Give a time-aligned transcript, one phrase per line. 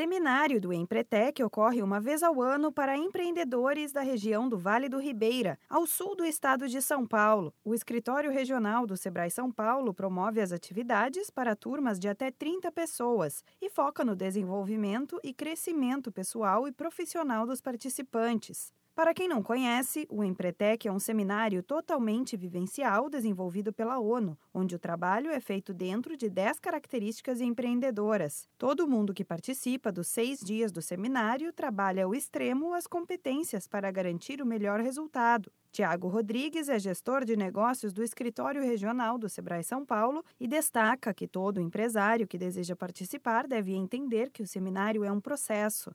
[0.00, 4.98] Seminário do Empretec ocorre uma vez ao ano para empreendedores da região do Vale do
[4.98, 7.52] Ribeira, ao sul do estado de São Paulo.
[7.62, 12.72] O escritório regional do Sebrae São Paulo promove as atividades para turmas de até 30
[12.72, 18.72] pessoas e foca no desenvolvimento e crescimento pessoal e profissional dos participantes.
[19.00, 24.74] Para quem não conhece, o Empretec é um seminário totalmente vivencial desenvolvido pela ONU, onde
[24.76, 28.46] o trabalho é feito dentro de 10 características empreendedoras.
[28.58, 33.90] Todo mundo que participa dos seis dias do seminário trabalha ao extremo as competências para
[33.90, 35.50] garantir o melhor resultado.
[35.72, 41.14] Tiago Rodrigues é gestor de negócios do Escritório Regional do Sebrae São Paulo e destaca
[41.14, 45.90] que todo empresário que deseja participar deve entender que o seminário é um processo.